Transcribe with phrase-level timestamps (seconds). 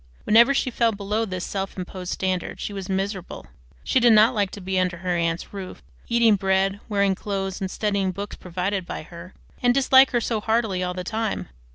[0.23, 3.45] Whenever she fell below this self imposed standard she was miserable.
[3.83, 7.69] She did not like to be under her aunt's roof, eating bread, wearing clothes, and
[7.69, 11.49] studying books provided by her, and dislike her so heartily all the time.